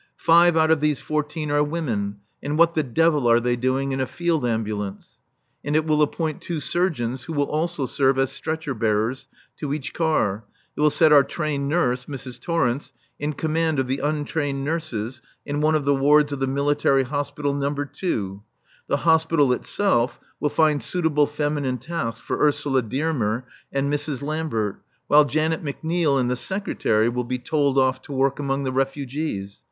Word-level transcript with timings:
Five 0.17 0.57
out 0.57 0.71
of 0.71 0.79
these 0.79 0.99
fourteen 0.99 1.51
are 1.51 1.63
women, 1.63 2.21
and 2.41 2.57
what 2.57 2.73
the 2.73 2.81
devil 2.81 3.27
are 3.29 3.39
they 3.39 3.55
doing 3.55 3.91
in 3.91 3.99
a 4.01 4.07
field 4.07 4.43
ambulance?" 4.43 5.19
And 5.63 5.75
it 5.75 5.85
will 5.85 6.01
appoint 6.01 6.41
two 6.41 6.59
surgeons, 6.59 7.25
who 7.25 7.33
will 7.33 7.43
also 7.45 7.85
serve 7.85 8.17
as 8.17 8.31
stretcher 8.31 8.73
bearers, 8.73 9.27
to 9.57 9.75
each 9.75 9.93
car; 9.93 10.43
it 10.75 10.81
will 10.81 10.89
set 10.89 11.13
our 11.13 11.23
trained 11.23 11.69
nurse, 11.69 12.05
Mrs. 12.05 12.39
Torrence, 12.41 12.93
in 13.19 13.33
command 13.33 13.77
of 13.77 13.85
the 13.85 13.99
untrained 13.99 14.63
nurses 14.65 15.21
in 15.45 15.61
one 15.61 15.75
of 15.75 15.85
the 15.85 15.93
wards 15.93 16.31
of 16.31 16.39
the 16.39 16.47
Military 16.47 17.03
Hospital 17.03 17.53
No. 17.53 17.67
II.; 18.01 18.39
the 18.87 18.97
Hospital 19.03 19.53
itself 19.53 20.19
will 20.39 20.49
find 20.49 20.81
suitable 20.81 21.27
feminine 21.27 21.77
tasks 21.77 22.19
for 22.25 22.39
Ursula 22.41 22.81
Dearmer 22.81 23.45
and 23.71 23.93
Mrs. 23.93 24.23
Lambert; 24.23 24.81
while 25.05 25.25
Janet 25.25 25.63
McNeil 25.63 26.19
and 26.19 26.27
the 26.27 26.35
Secretary 26.35 27.07
will 27.07 27.23
be 27.23 27.37
told 27.37 27.77
off 27.77 28.01
to 28.01 28.11
work 28.11 28.39
among 28.39 28.63
the 28.63 28.71
refugees. 28.71 29.59